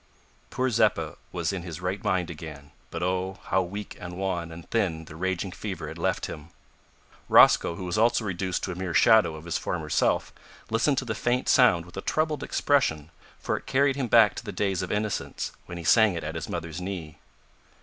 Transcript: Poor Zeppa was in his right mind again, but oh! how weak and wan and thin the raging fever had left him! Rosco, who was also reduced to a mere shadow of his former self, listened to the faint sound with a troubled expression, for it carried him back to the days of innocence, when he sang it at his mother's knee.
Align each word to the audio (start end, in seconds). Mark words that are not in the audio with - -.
Poor 0.49 0.67
Zeppa 0.71 1.15
was 1.31 1.53
in 1.53 1.61
his 1.61 1.79
right 1.79 2.03
mind 2.03 2.31
again, 2.31 2.71
but 2.89 3.03
oh! 3.03 3.37
how 3.49 3.61
weak 3.61 3.95
and 3.99 4.17
wan 4.17 4.51
and 4.51 4.67
thin 4.71 5.05
the 5.05 5.15
raging 5.15 5.51
fever 5.51 5.87
had 5.89 5.99
left 5.99 6.25
him! 6.25 6.47
Rosco, 7.29 7.75
who 7.75 7.83
was 7.85 7.99
also 7.99 8.25
reduced 8.25 8.63
to 8.63 8.71
a 8.71 8.75
mere 8.75 8.95
shadow 8.95 9.35
of 9.35 9.45
his 9.45 9.59
former 9.59 9.91
self, 9.91 10.33
listened 10.71 10.97
to 10.97 11.05
the 11.05 11.13
faint 11.13 11.47
sound 11.47 11.85
with 11.85 11.97
a 11.97 12.01
troubled 12.01 12.41
expression, 12.41 13.11
for 13.37 13.55
it 13.57 13.67
carried 13.67 13.95
him 13.95 14.07
back 14.07 14.33
to 14.33 14.43
the 14.43 14.51
days 14.51 14.81
of 14.81 14.91
innocence, 14.91 15.51
when 15.67 15.77
he 15.77 15.83
sang 15.83 16.15
it 16.15 16.23
at 16.23 16.33
his 16.33 16.49
mother's 16.49 16.81
knee. 16.81 17.19